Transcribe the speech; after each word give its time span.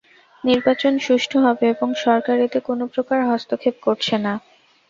নির্বাচন 0.43 0.93
সুষ্ঠু 1.05 1.37
হবে 1.45 1.65
এবং 1.73 1.89
সরকার 2.03 2.37
এতে 2.45 2.59
কোনো 2.67 2.83
প্রকার 2.93 3.19
হস্তক্ষেপ 3.29 3.75
করছে 3.85 4.15
না। 4.25 4.33